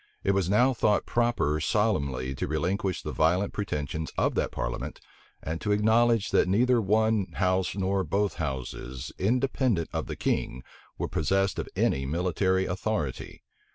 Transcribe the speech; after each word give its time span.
It 0.23 0.31
was 0.31 0.49
now 0.49 0.73
thought 0.73 1.05
proper 1.05 1.59
solemnly 1.59 2.33
to 2.33 2.47
relinquish 2.47 3.03
the 3.03 3.11
violent 3.11 3.53
pretensions 3.53 4.09
of 4.17 4.33
that 4.33 4.49
parliament, 4.51 4.99
and 5.43 5.61
to 5.61 5.71
acknowledge 5.71 6.31
that 6.31 6.47
neither 6.47 6.81
one 6.81 7.27
house 7.35 7.75
nor 7.75 8.03
both 8.03 8.37
houses, 8.37 9.11
independent 9.19 9.89
of 9.93 10.07
the 10.07 10.15
king, 10.15 10.63
were 10.97 11.07
possessed 11.07 11.59
of 11.59 11.69
any 11.75 12.07
military 12.07 12.65
authority. 12.65 13.43